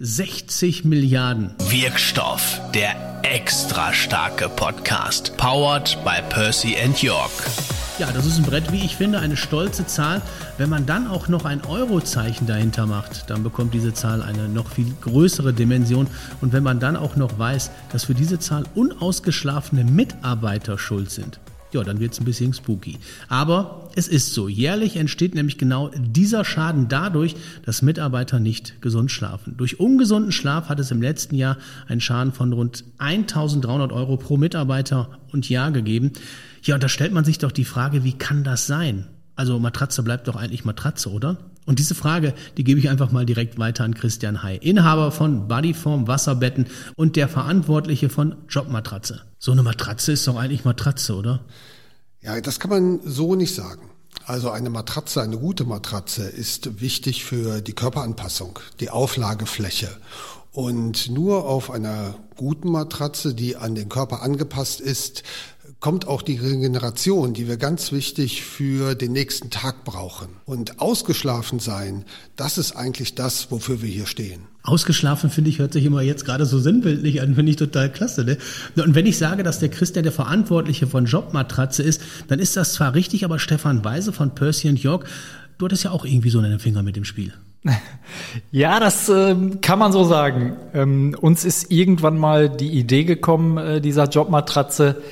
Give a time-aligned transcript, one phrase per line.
[0.00, 1.56] 60 Milliarden.
[1.70, 5.36] Wirkstoff, der extra starke Podcast.
[5.36, 7.32] Powered by Percy and York.
[7.98, 10.22] Ja, das ist ein Brett, wie ich finde, eine stolze Zahl.
[10.56, 14.70] Wenn man dann auch noch ein Eurozeichen dahinter macht, dann bekommt diese Zahl eine noch
[14.70, 16.06] viel größere Dimension.
[16.40, 21.40] Und wenn man dann auch noch weiß, dass für diese Zahl unausgeschlafene Mitarbeiter schuld sind,
[21.72, 22.98] ja, dann wird es ein bisschen spooky.
[23.28, 24.48] Aber es ist so.
[24.48, 29.56] Jährlich entsteht nämlich genau dieser Schaden dadurch, dass Mitarbeiter nicht gesund schlafen.
[29.56, 34.36] Durch ungesunden Schlaf hat es im letzten Jahr einen Schaden von rund 1300 Euro pro
[34.36, 36.12] Mitarbeiter und Jahr gegeben.
[36.62, 39.06] Ja, und da stellt man sich doch die Frage, wie kann das sein?
[39.36, 41.36] Also Matratze bleibt doch eigentlich Matratze, oder?
[41.68, 45.48] Und diese Frage, die gebe ich einfach mal direkt weiter an Christian Hay, Inhaber von
[45.48, 49.20] Bodyform Wasserbetten und der Verantwortliche von Jobmatratze.
[49.38, 51.44] So eine Matratze ist doch eigentlich Matratze, oder?
[52.22, 53.82] Ja, das kann man so nicht sagen.
[54.24, 59.90] Also eine Matratze, eine gute Matratze ist wichtig für die Körperanpassung, die Auflagefläche.
[60.52, 65.22] Und nur auf einer guten Matratze, die an den Körper angepasst ist,
[65.80, 70.28] kommt auch die Regeneration, die wir ganz wichtig für den nächsten Tag brauchen.
[70.44, 74.42] Und ausgeschlafen sein, das ist eigentlich das, wofür wir hier stehen.
[74.64, 78.24] Ausgeschlafen, finde ich, hört sich immer jetzt gerade so sinnbildlich an, finde ich total klasse.
[78.24, 78.38] Ne?
[78.82, 82.74] Und wenn ich sage, dass der Christian der Verantwortliche von Jobmatratze ist, dann ist das
[82.74, 85.06] zwar richtig, aber Stefan Weise von Percy York,
[85.58, 87.32] du hattest ja auch irgendwie so einen Finger mit dem Spiel.
[88.50, 90.56] Ja, das äh, kann man so sagen.
[90.74, 95.02] Ähm, uns ist irgendwann mal die Idee gekommen, äh, dieser Jobmatratze,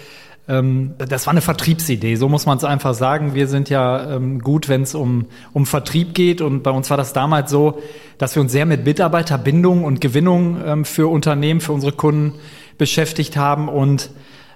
[0.47, 3.35] das war eine Vertriebsidee, so muss man es einfach sagen.
[3.35, 6.41] Wir sind ja ähm, gut, wenn es um, um Vertrieb geht.
[6.41, 7.81] Und bei uns war das damals so,
[8.19, 12.35] dass wir uns sehr mit Mitarbeiterbindung und Gewinnung ähm, für Unternehmen, für unsere Kunden
[12.79, 13.69] beschäftigt haben.
[13.69, 14.11] Und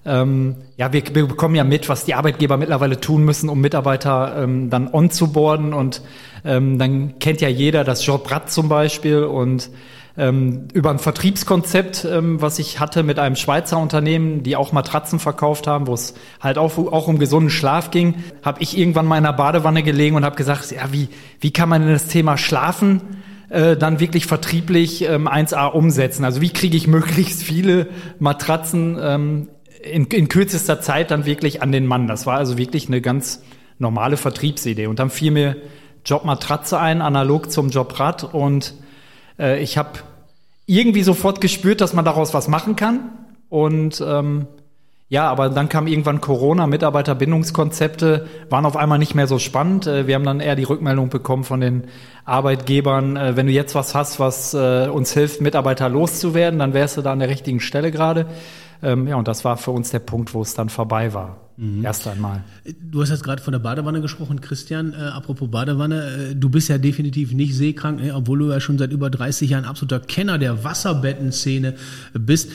[0.07, 4.45] ähm, ja, wir, wir bekommen ja mit, was die Arbeitgeber mittlerweile tun müssen, um Mitarbeiter
[4.45, 5.75] ähm, dann on zu boarden.
[5.75, 6.03] Und
[6.45, 9.25] ähm, dann kennt ja jeder das Jobrad zum Beispiel.
[9.25, 9.71] Und
[10.17, 15.19] ähm, über ein Vertriebskonzept, ähm, was ich hatte mit einem Schweizer Unternehmen, die auch Matratzen
[15.19, 19.19] verkauft haben, wo es halt auch, auch um gesunden Schlaf ging, habe ich irgendwann mal
[19.19, 21.09] in einer Badewanne gelegen und habe gesagt, ja, wie,
[21.41, 23.01] wie kann man denn das Thema Schlafen
[23.49, 26.25] äh, dann wirklich vertrieblich ähm, 1A umsetzen?
[26.25, 27.89] Also wie kriege ich möglichst viele
[28.19, 29.49] Matratzen ähm,
[29.83, 32.07] in, in kürzester Zeit dann wirklich an den Mann?
[32.09, 33.43] Das war also wirklich eine ganz
[33.79, 34.87] normale Vertriebsidee.
[34.87, 35.57] Und dann fiel mir
[36.05, 38.75] Jobmatratze ein, analog zum Jobrad und
[39.41, 40.01] äh, ich habe
[40.67, 43.11] irgendwie sofort gespürt, dass man daraus was machen kann.
[43.49, 44.47] Und ähm,
[45.09, 49.89] ja, aber dann kam irgendwann Corona, Mitarbeiterbindungskonzepte waren auf einmal nicht mehr so spannend.
[49.89, 51.89] Äh, wir haben dann eher die Rückmeldung bekommen von den
[52.25, 56.97] Arbeitgebern, äh, wenn du jetzt was hast, was äh, uns hilft, Mitarbeiter loszuwerden, dann wärst
[56.97, 58.27] du da an der richtigen Stelle gerade.
[58.83, 61.39] Ähm, ja, und das war für uns der Punkt, wo es dann vorbei war.
[61.61, 61.85] Mhm.
[61.85, 62.43] Erst einmal.
[62.81, 64.95] Du hast jetzt gerade von der Badewanne gesprochen, Christian.
[64.95, 68.79] Äh, apropos Badewanne, äh, du bist ja definitiv nicht seekrank, äh, obwohl du ja schon
[68.79, 71.75] seit über 30 Jahren absoluter Kenner der Wasserbettenszene
[72.15, 72.51] bist.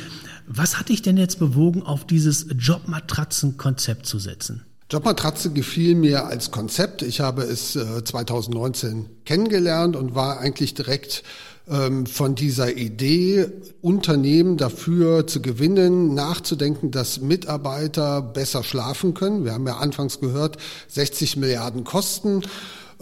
[0.47, 4.63] Was hat dich denn jetzt bewogen, auf dieses Jobmatratzenkonzept zu setzen?
[4.89, 7.03] Jobmatratze gefiel mir als Konzept.
[7.03, 11.23] Ich habe es äh, 2019 kennengelernt und war eigentlich direkt
[11.67, 13.47] von dieser Idee,
[13.81, 19.45] Unternehmen dafür zu gewinnen, nachzudenken, dass Mitarbeiter besser schlafen können.
[19.45, 20.57] Wir haben ja anfangs gehört,
[20.89, 22.43] 60 Milliarden Kosten.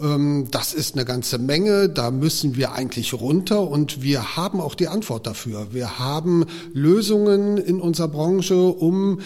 [0.00, 4.74] Ähm, das ist eine ganze Menge, da müssen wir eigentlich runter und wir haben auch
[4.74, 5.68] die Antwort dafür.
[5.72, 9.20] Wir haben Lösungen in unserer Branche, um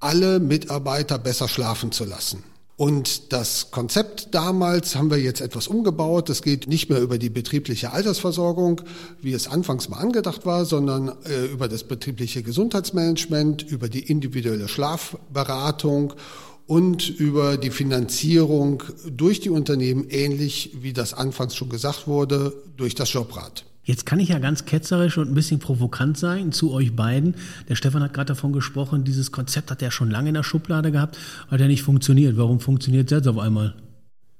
[0.00, 2.42] alle Mitarbeiter besser schlafen zu lassen.
[2.82, 6.28] Und das Konzept damals haben wir jetzt etwas umgebaut.
[6.28, 8.80] Das geht nicht mehr über die betriebliche Altersversorgung,
[9.20, 14.66] wie es anfangs mal angedacht war, sondern äh, über das betriebliche Gesundheitsmanagement, über die individuelle
[14.66, 16.14] Schlafberatung
[16.66, 22.96] und über die Finanzierung durch die Unternehmen, ähnlich wie das anfangs schon gesagt wurde, durch
[22.96, 23.64] das Jobrad.
[23.84, 27.34] Jetzt kann ich ja ganz ketzerisch und ein bisschen provokant sein zu euch beiden.
[27.68, 30.92] Der Stefan hat gerade davon gesprochen, dieses Konzept hat er schon lange in der Schublade
[30.92, 31.18] gehabt,
[31.50, 32.36] hat ja nicht funktioniert.
[32.36, 33.74] Warum funktioniert es jetzt auf einmal?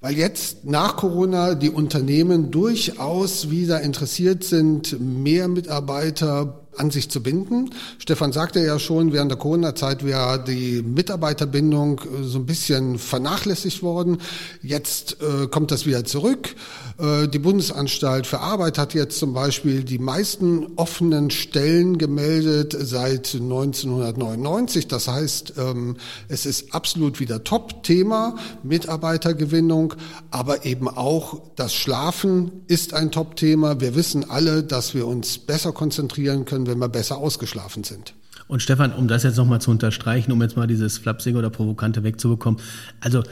[0.01, 7.23] Weil jetzt nach Corona die Unternehmen durchaus wieder interessiert sind, mehr Mitarbeiter an sich zu
[7.23, 7.71] binden.
[7.99, 13.83] Stefan sagte ja schon, während der Corona-Zeit wäre die Mitarbeiterbindung äh, so ein bisschen vernachlässigt
[13.83, 14.19] worden.
[14.63, 16.55] Jetzt äh, kommt das wieder zurück.
[16.99, 23.35] Äh, die Bundesanstalt für Arbeit hat jetzt zum Beispiel die meisten offenen Stellen gemeldet seit
[23.35, 24.89] 1999.
[24.89, 25.97] Das heißt, ähm,
[26.29, 29.95] es ist absolut wieder Top-Thema, Mitarbeitergewinnung,
[30.31, 33.81] aber eben auch das Schlafen ist ein Top-Thema.
[33.81, 38.15] Wir wissen alle, dass wir uns besser konzentrieren können, wenn wir besser ausgeschlafen sind.
[38.49, 42.03] Und Stefan, um das jetzt nochmal zu unterstreichen, um jetzt mal dieses Flapsige oder Provokante
[42.03, 42.61] wegzubekommen,
[43.01, 43.23] also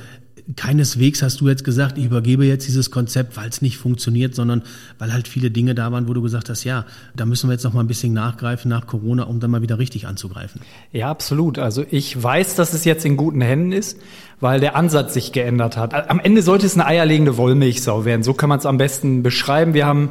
[0.56, 4.62] keineswegs hast du jetzt gesagt, ich übergebe jetzt dieses Konzept, weil es nicht funktioniert, sondern
[4.99, 7.65] weil halt viele Dinge da waren, wo du gesagt hast, ja, da müssen wir jetzt
[7.65, 10.61] noch mal ein bisschen nachgreifen nach Corona, um dann mal wieder richtig anzugreifen.
[10.93, 11.59] Ja, absolut.
[11.59, 13.99] Also ich weiß, dass es jetzt in guten Händen ist,
[14.41, 15.93] weil der Ansatz sich geändert hat.
[16.09, 18.23] Am Ende sollte es eine eierlegende Wollmilchsau werden.
[18.23, 19.75] So kann man es am besten beschreiben.
[19.75, 20.11] Wir haben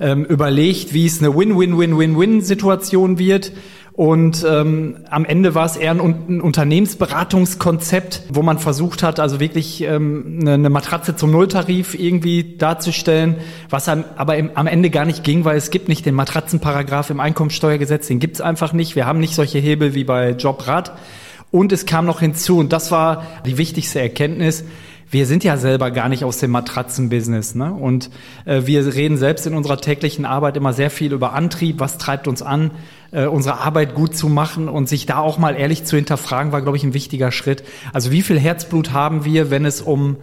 [0.00, 3.52] ähm, überlegt, wie es eine Win-Win-Win-Win-Win-Situation wird.
[3.92, 9.40] Und ähm, am Ende war es eher ein, ein, Unternehmensberatungskonzept, wo man versucht hat, also
[9.40, 13.36] wirklich ähm, eine, eine Matratze zum Nulltarif irgendwie darzustellen,
[13.68, 17.10] was einem aber im, am Ende gar nicht ging, weil es gibt nicht den Matratzenparagraph
[17.10, 18.96] im Einkommensteuergesetz, den gibt's einfach nicht.
[18.96, 20.92] Wir haben nicht solche Hebel wie bei Jobrad.
[21.50, 24.64] Und es kam noch hinzu, und das war die wichtigste Erkenntnis,
[25.10, 27.54] wir sind ja selber gar nicht aus dem Matratzenbusiness.
[27.54, 27.72] Ne?
[27.72, 28.10] Und
[28.44, 32.28] äh, wir reden selbst in unserer täglichen Arbeit immer sehr viel über Antrieb, was treibt
[32.28, 32.70] uns an,
[33.10, 36.62] äh, unsere Arbeit gut zu machen und sich da auch mal ehrlich zu hinterfragen, war,
[36.62, 37.64] glaube ich, ein wichtiger Schritt.
[37.92, 40.16] Also wie viel Herzblut haben wir, wenn es um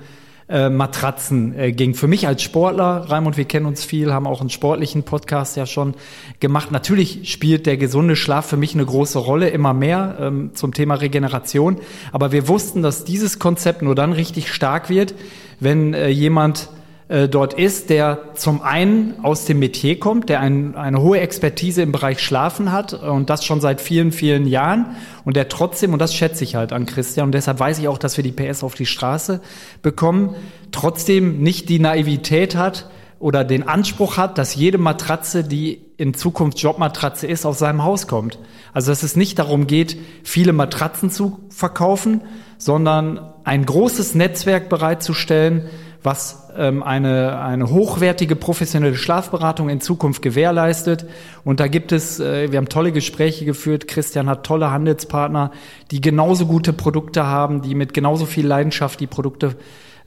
[0.49, 1.93] äh, Matratzen äh, ging.
[1.93, 5.65] Für mich als Sportler, Raimund, wir kennen uns viel, haben auch einen sportlichen Podcast ja
[5.65, 5.93] schon
[6.39, 6.71] gemacht.
[6.71, 10.95] Natürlich spielt der gesunde Schlaf für mich eine große Rolle, immer mehr ähm, zum Thema
[10.95, 11.77] Regeneration.
[12.11, 15.15] Aber wir wussten, dass dieses Konzept nur dann richtig stark wird,
[15.59, 16.69] wenn äh, jemand
[17.09, 21.81] äh, dort ist, der zum einen aus dem Metier kommt, der ein, eine hohe Expertise
[21.81, 25.99] im Bereich Schlafen hat und das schon seit vielen, vielen Jahren und der trotzdem, und
[25.99, 28.63] das schätze ich halt an Christian und deshalb weiß ich auch, dass wir die PS
[28.63, 29.41] auf die Straße
[29.81, 30.35] bekommen,
[30.71, 32.89] trotzdem nicht die Naivität hat,
[33.19, 38.07] oder den Anspruch hat, dass jede Matratze, die in Zukunft Jobmatratze ist, aus seinem Haus
[38.07, 38.37] kommt.
[38.73, 42.21] Also dass es nicht darum geht, viele Matratzen zu verkaufen,
[42.59, 45.67] sondern ein großes Netzwerk bereitzustellen,
[46.03, 51.05] was ähm, eine, eine hochwertige professionelle Schlafberatung in Zukunft gewährleistet.
[51.43, 53.87] Und da gibt es, äh, wir haben tolle Gespräche geführt.
[53.87, 55.51] Christian hat tolle Handelspartner,
[55.91, 59.55] die genauso gute Produkte haben, die mit genauso viel Leidenschaft die Produkte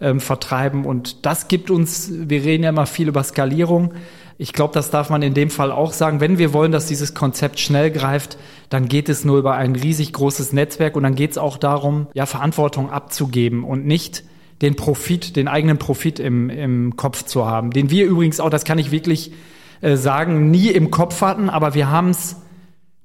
[0.01, 0.85] ähm, vertreiben.
[0.85, 3.95] Und das gibt uns, wir reden ja immer viel über Skalierung.
[4.39, 6.21] Ich glaube, das darf man in dem Fall auch sagen.
[6.21, 8.39] Wenn wir wollen, dass dieses Konzept schnell greift,
[8.71, 12.07] dann geht es nur über ein riesig großes Netzwerk und dann geht es auch darum,
[12.15, 14.25] ja, Verantwortung abzugeben und nicht
[14.63, 17.71] den Profit, den eigenen Profit im, im Kopf zu haben.
[17.71, 19.33] Den wir übrigens auch, das kann ich wirklich
[19.81, 22.37] äh, sagen, nie im Kopf hatten, aber wir haben es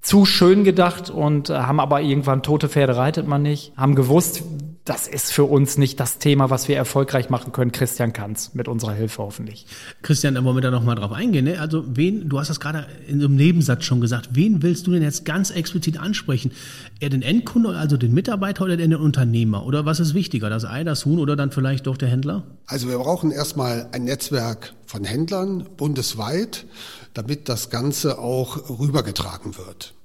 [0.01, 4.43] zu schön gedacht und äh, haben aber irgendwann tote Pferde reitet man nicht, haben gewusst,
[4.85, 7.71] das ist für uns nicht das Thema, was wir erfolgreich machen können.
[7.71, 9.65] Christian kann's mit unserer Hilfe hoffentlich.
[10.03, 11.45] Christian, da wollen wir da nochmal drauf eingehen.
[11.45, 11.59] Ne?
[11.59, 14.91] Also wen, du hast das gerade in so einem Nebensatz schon gesagt, wen willst du
[14.91, 16.51] denn jetzt ganz explizit ansprechen?
[16.99, 19.65] Eher den Endkunde, also den Mitarbeiter oder den Unternehmer?
[19.65, 22.43] Oder was ist wichtiger, das Ei, das Huhn oder dann vielleicht doch der Händler?
[22.67, 26.67] Also wir brauchen erstmal ein Netzwerk von Händlern bundesweit,
[27.15, 29.95] damit das Ganze auch rübergetragen wird.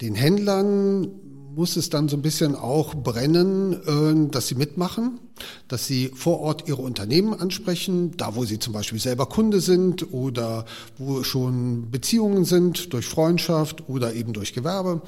[0.00, 1.08] Den Händlern
[1.54, 5.20] muss es dann so ein bisschen auch brennen, äh, dass sie mitmachen,
[5.68, 10.12] dass sie vor Ort ihre Unternehmen ansprechen, da wo sie zum Beispiel selber Kunde sind
[10.12, 10.64] oder
[10.98, 15.02] wo schon Beziehungen sind durch Freundschaft oder eben durch Gewerbe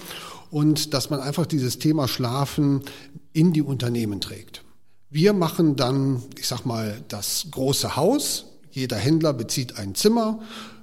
[0.50, 2.82] und dass man einfach dieses Thema Schlafen
[3.32, 4.62] in die Unternehmen trägt.
[5.11, 8.46] Wir machen dann, ich sag mal, das große Haus.
[8.70, 10.41] Jeder Händler bezieht ein Zimmer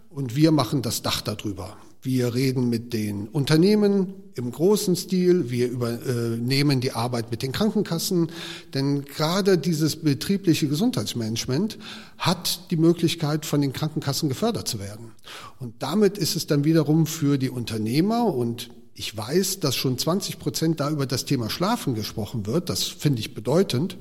[0.09, 1.77] und wir machen das Dach darüber.
[2.01, 5.51] Wir reden mit den Unternehmen im großen Stil.
[5.51, 8.31] Wir übernehmen die Arbeit mit den Krankenkassen.
[8.73, 11.77] Denn gerade dieses betriebliche Gesundheitsmanagement
[12.17, 15.11] hat die Möglichkeit, von den Krankenkassen gefördert zu werden.
[15.59, 20.37] Und damit ist es dann wiederum für die Unternehmer und ich weiß, dass schon 20
[20.39, 22.69] Prozent da über das Thema Schlafen gesprochen wird.
[22.69, 23.97] Das finde ich bedeutend.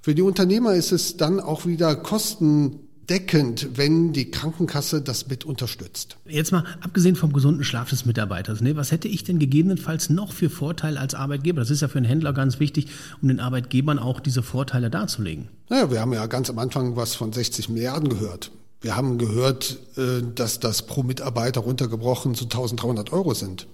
[0.00, 5.44] Für die Unternehmer ist es dann auch wieder Kosten deckend, wenn die Krankenkasse das mit
[5.44, 6.16] unterstützt.
[6.24, 10.32] Jetzt mal abgesehen vom gesunden Schlaf des Mitarbeiters, ne, was hätte ich denn gegebenenfalls noch
[10.32, 11.60] für Vorteile als Arbeitgeber?
[11.60, 12.86] Das ist ja für einen Händler ganz wichtig,
[13.20, 15.48] um den Arbeitgebern auch diese Vorteile darzulegen.
[15.68, 18.50] Naja, wir haben ja ganz am Anfang was von 60 Milliarden gehört.
[18.80, 23.66] Wir haben gehört, äh, dass das pro Mitarbeiter runtergebrochen zu 1300 Euro sind.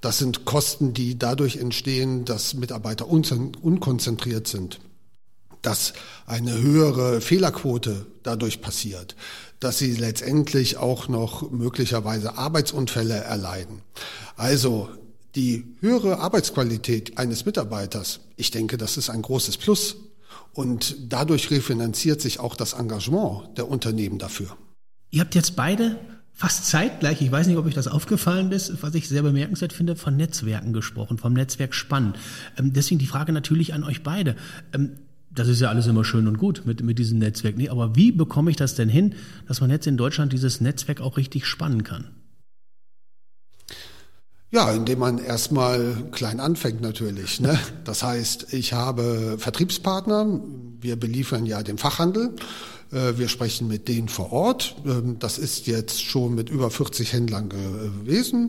[0.00, 4.80] Das sind Kosten, die dadurch entstehen, dass Mitarbeiter unkonzentriert sind
[5.62, 5.92] dass
[6.26, 9.16] eine höhere Fehlerquote dadurch passiert,
[9.60, 13.82] dass sie letztendlich auch noch möglicherweise Arbeitsunfälle erleiden.
[14.36, 14.88] Also
[15.34, 19.96] die höhere Arbeitsqualität eines Mitarbeiters, ich denke, das ist ein großes Plus.
[20.52, 24.56] Und dadurch refinanziert sich auch das Engagement der Unternehmen dafür.
[25.10, 25.98] Ihr habt jetzt beide
[26.32, 29.96] fast zeitgleich, ich weiß nicht, ob euch das aufgefallen ist, was ich sehr bemerkenswert finde,
[29.96, 32.14] von Netzwerken gesprochen, vom Netzwerk Spann.
[32.56, 34.36] Ähm, deswegen die Frage natürlich an euch beide.
[35.38, 37.56] Das ist ja alles immer schön und gut mit, mit diesem Netzwerk.
[37.56, 39.14] Nee, aber wie bekomme ich das denn hin,
[39.46, 42.10] dass man jetzt in Deutschland dieses Netzwerk auch richtig spannen kann?
[44.50, 47.38] Ja, indem man erstmal klein anfängt natürlich.
[47.40, 47.58] Ne?
[47.84, 50.40] Das heißt, ich habe Vertriebspartner,
[50.80, 52.34] wir beliefern ja den Fachhandel,
[52.90, 54.74] äh, wir sprechen mit denen vor Ort.
[54.86, 58.48] Ähm, das ist jetzt schon mit über 40 Händlern gewesen.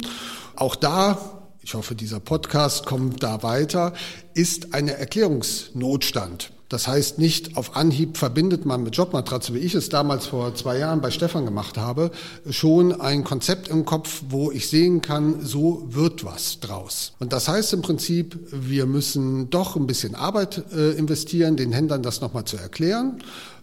[0.55, 3.93] Auch da, ich hoffe, dieser Podcast kommt da weiter,
[4.33, 6.53] ist eine Erklärungsnotstand.
[6.69, 10.77] Das heißt, nicht auf Anhieb verbindet man mit Jobmatratze, wie ich es damals vor zwei
[10.77, 12.11] Jahren bei Stefan gemacht habe,
[12.47, 17.13] schon ein Konzept im Kopf, wo ich sehen kann, so wird was draus.
[17.17, 22.03] Und das heißt im Prinzip, wir müssen doch ein bisschen Arbeit äh, investieren, den Händlern
[22.03, 23.19] das nochmal zu erklären.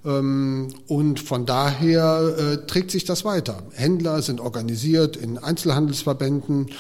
[0.07, 3.65] Ähm, und von daher äh, trägt sich das weiter.
[3.73, 6.71] Händler sind organisiert in Einzelhandelsverbänden,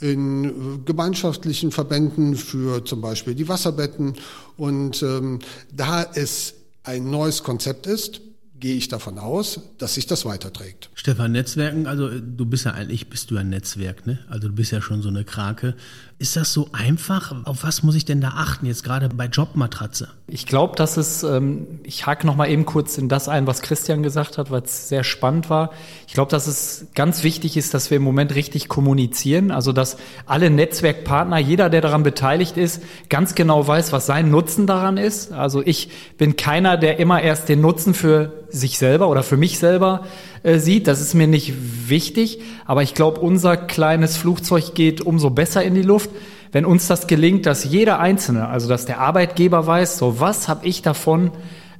[0.00, 0.50] in äh,
[0.84, 4.14] gemeinschaftlichen Verbänden für zum Beispiel die Wasserbetten.
[4.56, 5.40] Und ähm,
[5.72, 8.20] da es ein neues Konzept ist,
[8.58, 10.90] gehe ich davon aus, dass sich das weiterträgt.
[10.94, 14.18] Stefan, Netzwerken, also du bist ja eigentlich, bist du ein Netzwerk, ne?
[14.28, 15.74] Also du bist ja schon so eine Krake.
[16.18, 17.34] Ist das so einfach?
[17.44, 20.08] Auf was muss ich denn da achten, jetzt gerade bei Jobmatratze?
[20.26, 23.60] Ich glaube, dass es, ähm, ich hake noch mal eben kurz in das ein, was
[23.60, 25.72] Christian gesagt hat, weil es sehr spannend war.
[26.06, 29.98] Ich glaube, dass es ganz wichtig ist, dass wir im Moment richtig kommunizieren, also dass
[30.24, 35.32] alle Netzwerkpartner, jeder, der daran beteiligt ist, ganz genau weiß, was sein Nutzen daran ist.
[35.32, 39.58] Also ich bin keiner, der immer erst den Nutzen für sich selber oder für mich
[39.58, 40.06] selber
[40.46, 40.86] äh, sieht.
[40.86, 41.54] Das ist mir nicht
[41.88, 46.08] wichtig, aber ich glaube, unser kleines Flugzeug geht umso besser in die Luft,
[46.52, 50.64] wenn uns das gelingt, dass jeder Einzelne, also dass der Arbeitgeber weiß, so was habe
[50.64, 51.32] ich davon,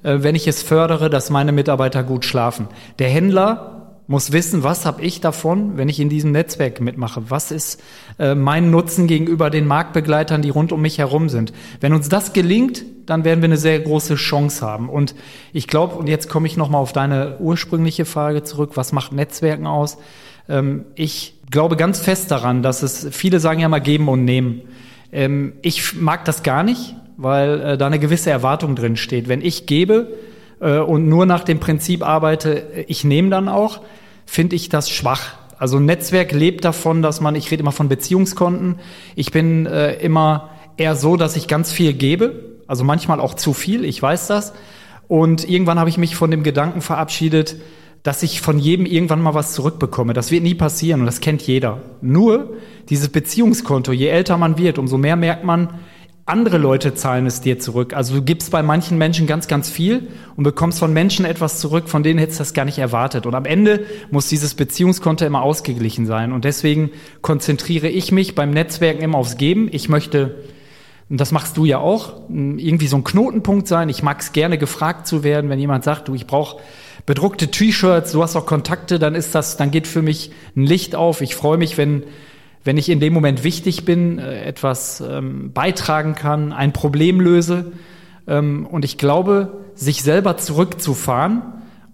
[0.02, 2.66] äh, wenn ich es fördere, dass meine Mitarbeiter gut schlafen.
[2.99, 3.75] Der Händler
[4.06, 7.25] muss wissen, was habe ich davon, wenn ich in diesem Netzwerk mitmache?
[7.28, 7.82] Was ist
[8.18, 11.52] äh, mein Nutzen gegenüber den Marktbegleitern, die rund um mich herum sind?
[11.80, 14.88] Wenn uns das gelingt, dann werden wir eine sehr große Chance haben.
[14.88, 15.14] Und
[15.52, 19.66] ich glaube, und jetzt komme ich nochmal auf deine ursprüngliche Frage zurück, was macht Netzwerken
[19.66, 19.98] aus?
[20.48, 24.62] Ähm, ich glaube ganz fest daran, dass es, viele sagen ja mal geben und nehmen.
[25.12, 29.28] Ähm, ich mag das gar nicht, weil äh, da eine gewisse Erwartung drin steht.
[29.28, 30.12] Wenn ich gebe,
[30.60, 33.80] äh, und nur nach dem Prinzip arbeite, ich nehme dann auch,
[34.25, 35.34] finde ich das schwach.
[35.58, 38.78] Also ein Netzwerk lebt davon, dass man, ich rede immer von Beziehungskonten,
[39.14, 43.54] ich bin äh, immer eher so, dass ich ganz viel gebe, also manchmal auch zu
[43.54, 44.52] viel, ich weiß das.
[45.08, 47.56] Und irgendwann habe ich mich von dem Gedanken verabschiedet,
[48.02, 50.12] dass ich von jedem irgendwann mal was zurückbekomme.
[50.12, 51.80] Das wird nie passieren und das kennt jeder.
[52.00, 52.54] Nur
[52.88, 55.70] dieses Beziehungskonto, je älter man wird, umso mehr merkt man,
[56.26, 57.95] andere Leute zahlen es dir zurück.
[57.95, 61.88] Also du gibst bei manchen Menschen ganz, ganz viel und bekommst von Menschen etwas zurück,
[61.88, 63.26] von denen hättest du das gar nicht erwartet.
[63.26, 66.33] Und am Ende muss dieses Beziehungskonto immer ausgeglichen sein.
[66.33, 66.90] Und deswegen
[67.23, 69.68] konzentriere ich mich beim Netzwerken immer aufs Geben.
[69.71, 70.42] Ich möchte,
[71.09, 73.88] und das machst du ja auch, irgendwie so ein Knotenpunkt sein.
[73.88, 76.61] Ich mag es gerne gefragt zu werden, wenn jemand sagt, du, ich brauche
[77.06, 80.97] bedruckte T-Shirts, du hast auch Kontakte, dann ist das, dann geht für mich ein Licht
[80.97, 81.21] auf.
[81.21, 82.02] Ich freue mich, wenn
[82.66, 87.73] wenn ich in dem Moment wichtig bin, äh, etwas ähm, beitragen kann, ein Problem löse.
[88.26, 91.42] Ähm, und ich glaube, sich selber zurückzufahren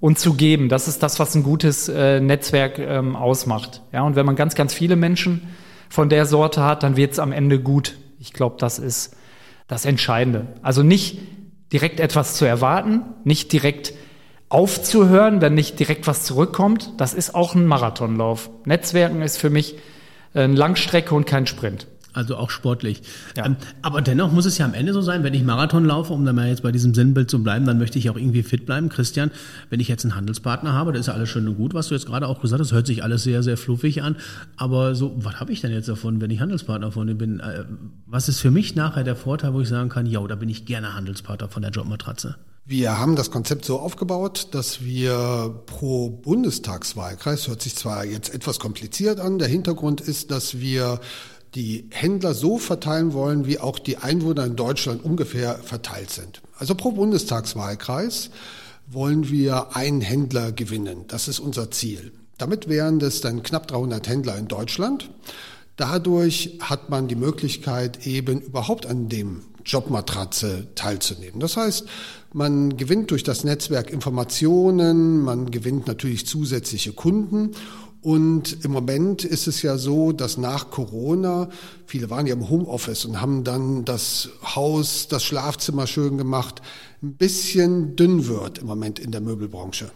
[0.00, 3.82] und zu geben, das ist das, was ein gutes äh, Netzwerk ähm, ausmacht.
[3.92, 5.42] Ja, und wenn man ganz, ganz viele Menschen
[5.90, 7.98] von der Sorte hat, dann wird es am Ende gut.
[8.18, 9.14] Ich glaube, das ist
[9.68, 10.46] das Entscheidende.
[10.62, 11.18] Also nicht
[11.70, 13.92] direkt etwas zu erwarten, nicht direkt
[14.48, 16.94] aufzuhören, wenn nicht direkt was zurückkommt.
[16.96, 18.48] Das ist auch ein Marathonlauf.
[18.64, 19.76] Netzwerken ist für mich
[20.34, 21.86] eine Langstrecke und kein Sprint.
[22.14, 23.02] Also auch sportlich.
[23.36, 23.46] Ja.
[23.46, 26.24] Ähm, aber dennoch muss es ja am Ende so sein, wenn ich Marathon laufe, um
[26.26, 28.90] dann mal jetzt bei diesem Sinnbild zu bleiben, dann möchte ich auch irgendwie fit bleiben.
[28.90, 29.30] Christian,
[29.70, 31.94] wenn ich jetzt einen Handelspartner habe, das ist ja alles schön und gut, was du
[31.94, 34.16] jetzt gerade auch gesagt hast, hört sich alles sehr, sehr fluffig an.
[34.56, 37.40] Aber so, was habe ich denn jetzt davon, wenn ich Handelspartner von dir bin?
[37.40, 37.64] Äh,
[38.06, 40.66] was ist für mich nachher der Vorteil, wo ich sagen kann, ja, da bin ich
[40.66, 42.36] gerne Handelspartner von der Jobmatratze?
[42.64, 48.60] Wir haben das Konzept so aufgebaut, dass wir pro Bundestagswahlkreis, hört sich zwar jetzt etwas
[48.60, 51.00] kompliziert an, der Hintergrund ist, dass wir
[51.56, 56.40] die Händler so verteilen wollen, wie auch die Einwohner in Deutschland ungefähr verteilt sind.
[56.56, 58.30] Also pro Bundestagswahlkreis
[58.86, 61.04] wollen wir einen Händler gewinnen.
[61.08, 62.12] Das ist unser Ziel.
[62.38, 65.10] Damit wären das dann knapp 300 Händler in Deutschland.
[65.76, 71.40] Dadurch hat man die Möglichkeit, eben überhaupt an dem Jobmatratze teilzunehmen.
[71.40, 71.86] Das heißt,
[72.32, 77.52] man gewinnt durch das Netzwerk Informationen, man gewinnt natürlich zusätzliche Kunden
[78.02, 81.48] und im Moment ist es ja so, dass nach Corona,
[81.86, 86.62] viele waren ja im Homeoffice und haben dann das Haus, das Schlafzimmer schön gemacht,
[87.00, 89.92] ein bisschen dünn wird im Moment in der Möbelbranche.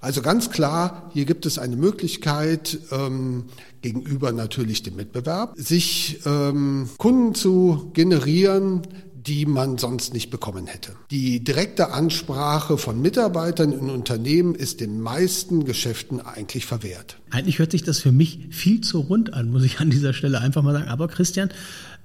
[0.00, 3.44] Also ganz klar, hier gibt es eine Möglichkeit, ähm,
[3.82, 8.82] gegenüber natürlich dem Mitbewerb, sich ähm, Kunden zu generieren,
[9.28, 10.92] die man sonst nicht bekommen hätte.
[11.10, 17.18] Die direkte Ansprache von Mitarbeitern in Unternehmen ist den meisten Geschäften eigentlich verwehrt.
[17.30, 20.40] Eigentlich hört sich das für mich viel zu rund an, muss ich an dieser Stelle
[20.40, 20.88] einfach mal sagen.
[20.88, 21.50] Aber Christian,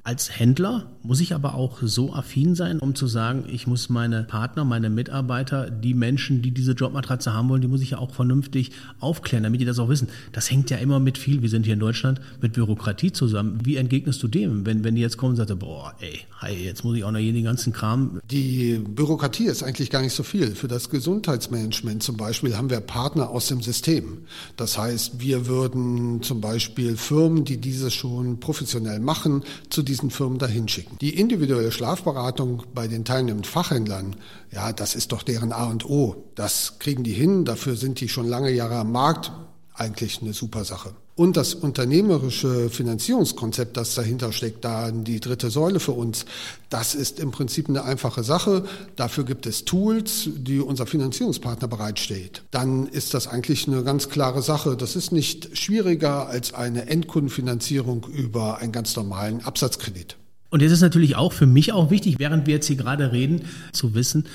[0.05, 4.24] als Händler muss ich aber auch so affin sein, um zu sagen, ich muss meine
[4.24, 8.12] Partner, meine Mitarbeiter, die Menschen, die diese Jobmatratze haben wollen, die muss ich ja auch
[8.12, 10.10] vernünftig aufklären, damit die das auch wissen.
[10.33, 13.60] Das hängt ja immer mit viel, wir sind hier in Deutschland, mit Bürokratie zusammen.
[13.63, 16.83] Wie entgegnest du dem, wenn, wenn die jetzt kommen und sagen, boah, ey, hi, jetzt
[16.83, 18.19] muss ich auch noch hier den ganzen Kram.
[18.29, 20.55] Die Bürokratie ist eigentlich gar nicht so viel.
[20.55, 24.19] Für das Gesundheitsmanagement zum Beispiel haben wir Partner aus dem System.
[24.57, 30.39] Das heißt, wir würden zum Beispiel Firmen, die diese schon professionell machen, zu diesen Firmen
[30.39, 30.97] dahin schicken.
[31.01, 34.15] Die individuelle Schlafberatung bei den teilnehmenden Fachhändlern,
[34.51, 36.31] ja, das ist doch deren A und O.
[36.33, 39.31] Das kriegen die hin, dafür sind die schon lange Jahre am Markt.
[39.75, 40.95] Eigentlich eine super Sache.
[41.15, 46.25] Und das unternehmerische Finanzierungskonzept, das dahinter steckt, da die dritte Säule für uns,
[46.70, 48.63] das ist im Prinzip eine einfache Sache.
[48.96, 52.41] Dafür gibt es Tools, die unser Finanzierungspartner bereitstellt.
[52.50, 54.75] Dann ist das eigentlich eine ganz klare Sache.
[54.75, 60.17] Das ist nicht schwieriger als eine Endkundenfinanzierung über einen ganz normalen Absatzkredit.
[60.50, 63.46] Und jetzt ist natürlich auch für mich auch wichtig, während wir jetzt hier gerade reden,
[63.72, 64.25] zu wissen,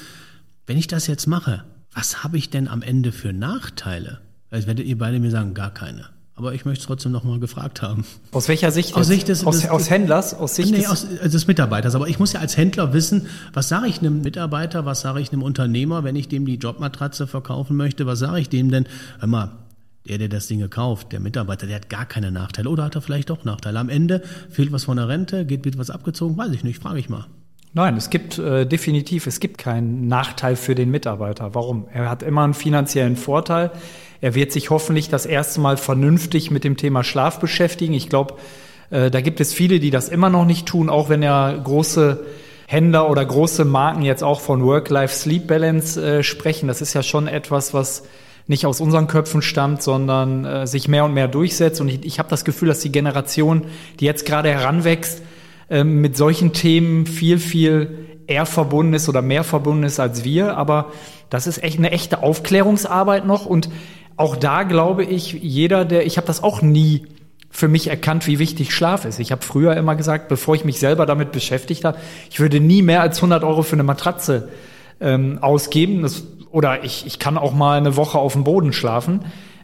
[0.66, 4.20] wenn ich das jetzt mache, was habe ich denn am Ende für Nachteile?
[4.50, 6.17] Als werdet ihr beide mir sagen, gar keine.
[6.38, 8.04] Aber ich möchte es trotzdem nochmal gefragt haben.
[8.30, 8.94] Aus welcher Sicht?
[8.94, 10.34] Aus Sicht des, aus, des, aus Händlers?
[10.34, 11.96] Aus Sicht nee, des, aus, äh, des Mitarbeiters.
[11.96, 15.32] Aber ich muss ja als Händler wissen, was sage ich einem Mitarbeiter, was sage ich
[15.32, 18.86] einem Unternehmer, wenn ich dem die Jobmatratze verkaufen möchte, was sage ich dem denn?
[19.18, 19.50] Hör mal,
[20.06, 22.70] der, der das Ding kauft, der Mitarbeiter, der hat gar keine Nachteile.
[22.70, 23.80] Oder hat er vielleicht doch Nachteile?
[23.80, 27.00] Am Ende fehlt was von der Rente, geht wird was abgezogen, weiß ich nicht, frage
[27.00, 27.26] ich mal.
[27.74, 31.54] Nein, es gibt äh, definitiv, es gibt keinen Nachteil für den Mitarbeiter.
[31.54, 31.86] Warum?
[31.92, 33.70] Er hat immer einen finanziellen Vorteil.
[34.20, 37.92] Er wird sich hoffentlich das erste Mal vernünftig mit dem Thema Schlaf beschäftigen.
[37.94, 38.34] Ich glaube,
[38.90, 42.24] äh, da gibt es viele, die das immer noch nicht tun, auch wenn ja große
[42.66, 46.68] Händler oder große Marken jetzt auch von Work-Life-Sleep-Balance äh, sprechen.
[46.68, 48.04] Das ist ja schon etwas, was
[48.46, 51.80] nicht aus unseren Köpfen stammt, sondern äh, sich mehr und mehr durchsetzt.
[51.80, 53.66] Und ich, ich habe das Gefühl, dass die Generation,
[54.00, 55.22] die jetzt gerade heranwächst,
[55.68, 60.56] äh, mit solchen Themen viel, viel eher verbunden ist oder mehr verbunden ist als wir.
[60.56, 60.92] Aber
[61.30, 63.46] das ist echt eine echte Aufklärungsarbeit noch.
[63.46, 63.68] Und
[64.16, 67.06] auch da glaube ich, jeder, der, ich habe das auch nie
[67.50, 69.18] für mich erkannt, wie wichtig Schlaf ist.
[69.18, 71.98] Ich habe früher immer gesagt, bevor ich mich selber damit beschäftigt habe,
[72.30, 74.48] ich würde nie mehr als 100 Euro für eine Matratze
[75.00, 76.02] ähm, ausgeben.
[76.02, 79.20] Das, oder ich, ich kann auch mal eine Woche auf dem Boden schlafen.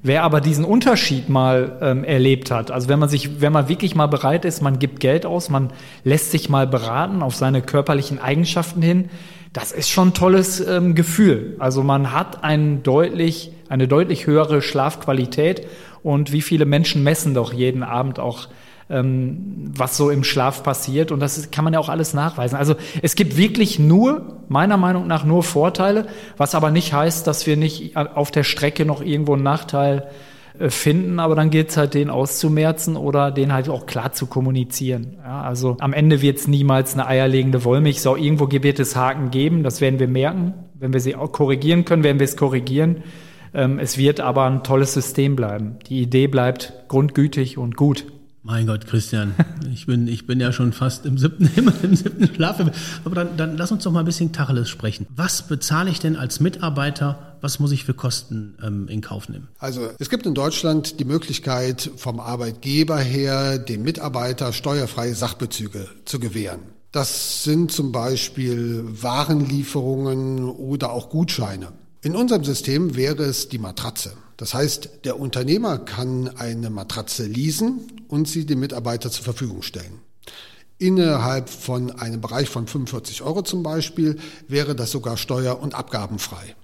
[0.06, 3.94] Wer aber diesen Unterschied mal ähm, erlebt hat, also wenn man sich, wenn man wirklich
[3.94, 5.70] mal bereit ist, man gibt Geld aus, man
[6.04, 9.08] lässt sich mal beraten auf seine körperlichen Eigenschaften hin,
[9.54, 11.56] das ist schon ein tolles ähm, Gefühl.
[11.58, 15.66] Also man hat einen deutlich, eine deutlich höhere Schlafqualität
[16.02, 18.48] und wie viele Menschen messen doch jeden Abend auch
[18.90, 21.12] ähm, was so im Schlaf passiert.
[21.12, 22.56] Und das kann man ja auch alles nachweisen.
[22.56, 27.46] Also es gibt wirklich nur, meiner Meinung nach, nur Vorteile, was aber nicht heißt, dass
[27.46, 30.08] wir nicht auf der Strecke noch irgendwo einen Nachteil
[30.58, 34.26] äh, finden, aber dann gilt es halt, den auszumerzen oder den halt auch klar zu
[34.26, 35.16] kommunizieren.
[35.22, 38.16] Ja, also am Ende wird es niemals eine eierlegende Wollmilchsau.
[38.16, 40.54] Irgendwo wird es Haken geben, das werden wir merken.
[40.74, 43.02] Wenn wir sie auch korrigieren können, werden wir es korrigieren.
[43.52, 45.76] Ähm, es wird aber ein tolles System bleiben.
[45.88, 48.06] Die Idee bleibt grundgütig und gut.
[48.46, 49.34] Mein Gott, Christian,
[49.72, 52.60] ich bin, ich bin ja schon fast im siebten Himmel, im siebten Schlaf.
[53.02, 55.06] Aber dann, dann lass uns doch mal ein bisschen Tacheles sprechen.
[55.16, 57.38] Was bezahle ich denn als Mitarbeiter?
[57.40, 59.48] Was muss ich für Kosten ähm, in Kauf nehmen?
[59.58, 66.20] Also es gibt in Deutschland die Möglichkeit, vom Arbeitgeber her dem Mitarbeiter steuerfreie Sachbezüge zu
[66.20, 66.60] gewähren.
[66.92, 71.72] Das sind zum Beispiel Warenlieferungen oder auch Gutscheine.
[72.02, 74.12] In unserem System wäre es die Matratze.
[74.36, 80.00] Das heißt, der Unternehmer kann eine Matratze leasen und sie dem Mitarbeiter zur Verfügung stellen.
[80.78, 84.18] Innerhalb von einem Bereich von 45 Euro zum Beispiel
[84.48, 86.56] wäre das sogar steuer- und abgabenfrei.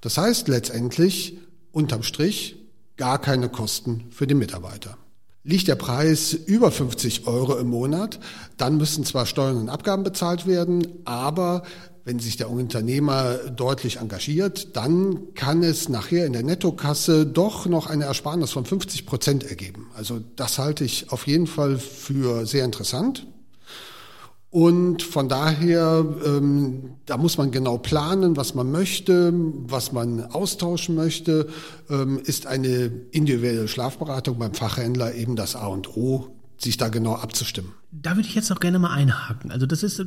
[0.00, 1.38] Das heißt letztendlich,
[1.72, 2.56] unterm Strich,
[2.96, 4.96] gar keine Kosten für den Mitarbeiter.
[5.42, 8.20] Liegt der Preis über 50 Euro im Monat,
[8.56, 11.64] dann müssen zwar Steuern und Abgaben bezahlt werden, aber
[12.04, 17.86] wenn sich der Unternehmer deutlich engagiert, dann kann es nachher in der Nettokasse doch noch
[17.86, 19.88] eine Ersparnis von 50 Prozent ergeben.
[19.94, 23.26] Also das halte ich auf jeden Fall für sehr interessant.
[24.50, 30.94] Und von daher, ähm, da muss man genau planen, was man möchte, was man austauschen
[30.94, 31.48] möchte.
[31.90, 37.14] Ähm, ist eine individuelle Schlafberatung beim Fachhändler eben das A und O, sich da genau
[37.14, 37.72] abzustimmen.
[38.02, 39.50] Da würde ich jetzt auch gerne mal einhaken.
[39.50, 40.04] Also das ist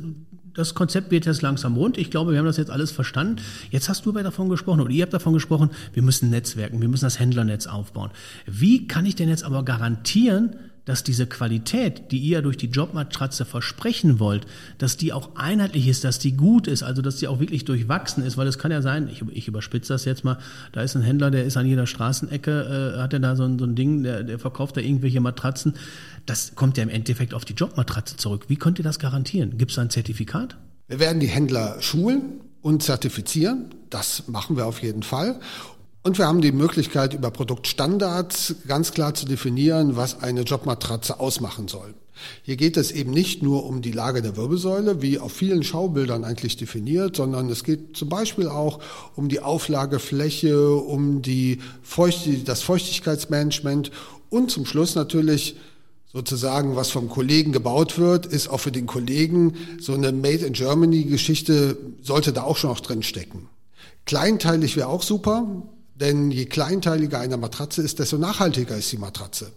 [0.58, 1.96] das Konzept wird jetzt langsam rund.
[1.98, 3.36] Ich glaube, wir haben das jetzt alles verstanden.
[3.70, 6.88] Jetzt hast du aber davon gesprochen oder ihr habt davon gesprochen, wir müssen Netzwerken, wir
[6.88, 8.10] müssen das Händlernetz aufbauen.
[8.44, 10.56] Wie kann ich denn jetzt aber garantieren,
[10.88, 14.46] dass diese Qualität, die ihr durch die Jobmatratze versprechen wollt,
[14.78, 18.24] dass die auch einheitlich ist, dass die gut ist, also dass die auch wirklich durchwachsen
[18.24, 20.38] ist, weil es kann ja sein, ich, ich überspitze das jetzt mal,
[20.72, 23.58] da ist ein Händler, der ist an jeder Straßenecke, äh, hat er da so ein,
[23.58, 25.74] so ein Ding, der, der verkauft da irgendwelche Matratzen.
[26.24, 28.46] Das kommt ja im Endeffekt auf die Jobmatratze zurück.
[28.48, 29.58] Wie könnt ihr das garantieren?
[29.58, 30.56] Gibt es da ein Zertifikat?
[30.86, 33.66] Wir werden die Händler schulen und zertifizieren.
[33.90, 35.38] Das machen wir auf jeden Fall.
[36.08, 41.68] Und wir haben die Möglichkeit, über Produktstandards ganz klar zu definieren, was eine Jobmatratze ausmachen
[41.68, 41.92] soll.
[42.42, 46.24] Hier geht es eben nicht nur um die Lage der Wirbelsäule, wie auf vielen Schaubildern
[46.24, 48.78] eigentlich definiert, sondern es geht zum Beispiel auch
[49.16, 53.90] um die Auflagefläche, um die Feucht das Feuchtigkeitsmanagement
[54.30, 55.56] und zum Schluss natürlich
[56.10, 60.54] sozusagen, was vom Kollegen gebaut wird, ist auch für den Kollegen so eine Made in
[60.54, 63.50] Germany Geschichte, sollte da auch schon noch drin stecken.
[64.06, 65.46] Kleinteilig wäre auch super.
[66.00, 69.50] Denn je kleinteiliger eine Matratze ist, desto nachhaltiger ist die Matratze.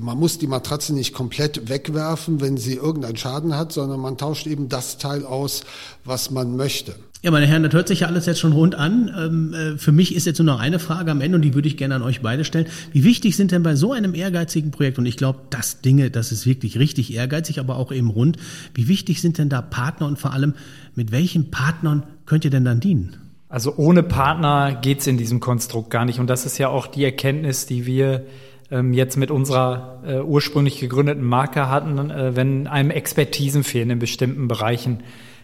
[0.00, 4.46] Man muss die Matratze nicht komplett wegwerfen, wenn sie irgendeinen Schaden hat, sondern man tauscht
[4.46, 5.64] eben das Teil aus,
[6.04, 6.94] was man möchte.
[7.20, 9.08] Ja, meine Herren, das hört sich ja alles jetzt schon rund an.
[9.16, 11.68] Ähm, äh, für mich ist jetzt nur noch eine Frage am Ende und die würde
[11.68, 12.66] ich gerne an euch beide stellen.
[12.92, 16.32] Wie wichtig sind denn bei so einem ehrgeizigen Projekt, und ich glaube, das Dinge, das
[16.32, 18.38] ist wirklich richtig ehrgeizig, aber auch eben rund,
[18.74, 20.54] wie wichtig sind denn da Partner und vor allem,
[20.96, 23.16] mit welchen Partnern könnt ihr denn dann dienen?
[23.52, 26.18] Also ohne Partner geht's in diesem Konstrukt gar nicht.
[26.18, 28.24] Und das ist ja auch die Erkenntnis, die wir
[28.70, 32.08] ähm, jetzt mit unserer äh, ursprünglich gegründeten Marke hatten.
[32.08, 35.00] Äh, wenn einem Expertisen fehlen in bestimmten Bereichen,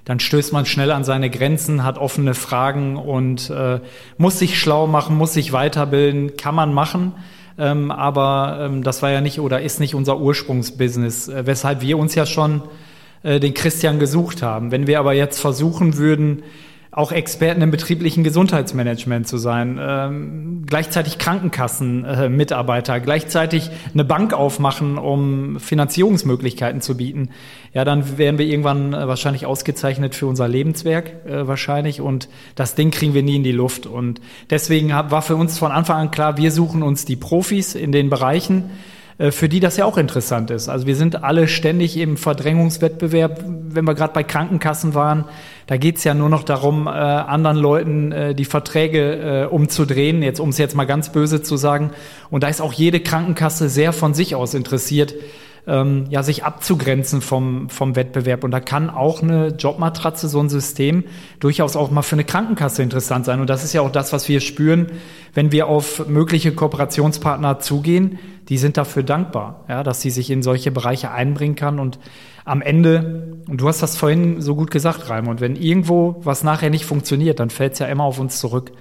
[0.07, 3.81] dann stößt man schnell an seine Grenzen, hat offene Fragen und äh,
[4.17, 7.13] muss sich schlau machen, muss sich weiterbilden, kann man machen.
[7.59, 11.99] Ähm, aber ähm, das war ja nicht oder ist nicht unser Ursprungsbusiness, äh, weshalb wir
[11.99, 12.63] uns ja schon
[13.23, 14.71] äh, den Christian gesucht haben.
[14.71, 16.43] Wenn wir aber jetzt versuchen würden,
[16.99, 24.99] auch Experten im betrieblichen Gesundheitsmanagement zu sein, ähm, gleichzeitig Krankenkassenmitarbeiter, äh, gleichzeitig eine Bank aufmachen,
[24.99, 27.31] um Finanzierungsmöglichkeiten zu bieten,
[27.73, 32.75] ja, dann wären wir irgendwann äh, wahrscheinlich ausgezeichnet für unser Lebenswerk äh, wahrscheinlich und das
[32.75, 36.11] Ding kriegen wir nie in die Luft und deswegen war für uns von Anfang an
[36.11, 38.71] klar, wir suchen uns die Profis in den Bereichen,
[39.19, 40.69] äh, für die das ja auch interessant ist.
[40.69, 43.45] Also wir sind alle ständig im Verdrängungswettbewerb.
[43.47, 45.25] Wenn wir gerade bei Krankenkassen waren,
[45.69, 50.41] da geht's ja nur noch darum, äh, anderen Leuten äh, die Verträge äh, umzudrehen, jetzt
[50.41, 51.91] um es jetzt mal ganz böse zu sagen.
[52.31, 55.15] Und da ist auch jede Krankenkasse sehr von sich aus interessiert,
[55.67, 58.45] ähm, ja, sich abzugrenzen vom, vom Wettbewerb.
[58.45, 61.05] Und da kann auch eine Jobmatratze, so ein System,
[61.41, 63.41] durchaus auch mal für eine Krankenkasse interessant sein.
[63.41, 64.89] Und das ist ja auch das, was wir spüren,
[65.35, 68.19] wenn wir auf mögliche Kooperationspartner zugehen.
[68.49, 71.79] Die sind dafür dankbar, ja, dass sie sich in solche Bereiche einbringen kann.
[71.79, 71.99] Und
[72.45, 76.71] am Ende, und du hast das vorhin so gut gesagt, Raimund, wenn irgendwo was nachher
[76.71, 78.73] nicht funktioniert, dann fällt es ja immer auf uns zurück.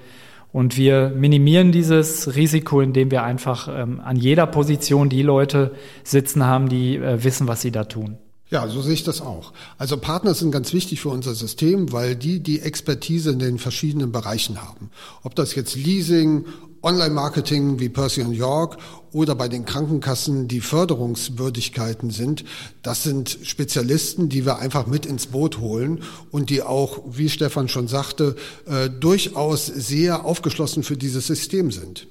[0.57, 6.47] Und wir minimieren dieses Risiko, indem wir einfach ähm, an jeder Position die Leute sitzen
[6.47, 8.17] haben, die äh, wissen, was sie da tun.
[8.49, 9.53] Ja, so sehe ich das auch.
[9.77, 14.11] Also Partner sind ganz wichtig für unser System, weil die die Expertise in den verschiedenen
[14.11, 14.89] Bereichen haben.
[15.21, 16.45] Ob das jetzt Leasing,
[16.83, 18.77] Online-Marketing wie Percy und York
[19.11, 22.45] oder bei den Krankenkassen die Förderungswürdigkeiten sind,
[22.83, 27.69] das sind Spezialisten, die wir einfach mit ins Boot holen und die auch, wie Stefan
[27.69, 28.35] schon sagte,
[28.65, 32.07] äh, durchaus sehr aufgeschlossen für dieses System sind.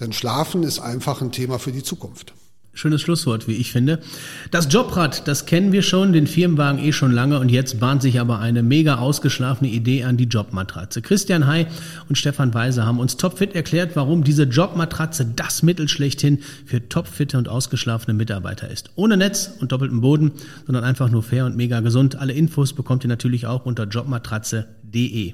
[0.00, 2.34] Denn Schlafen ist einfach ein Thema für die Zukunft.
[2.76, 4.00] Schönes Schlusswort, wie ich finde.
[4.50, 8.20] Das Jobrad, das kennen wir schon, den Firmenwagen eh schon lange und jetzt bahnt sich
[8.20, 11.00] aber eine mega ausgeschlafene Idee an die Jobmatratze.
[11.00, 11.68] Christian Hay
[12.10, 17.38] und Stefan Weise haben uns topfit erklärt, warum diese Jobmatratze das Mittel schlechthin für topfitte
[17.38, 18.90] und ausgeschlafene Mitarbeiter ist.
[18.94, 20.32] Ohne Netz und doppeltem Boden,
[20.66, 22.16] sondern einfach nur fair und mega gesund.
[22.16, 25.32] Alle Infos bekommt ihr natürlich auch unter jobmatratze.de.